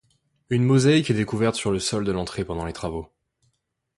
[0.49, 3.13] Une mosaïque est découverte sur le sol de l’entrée pendant les travaux.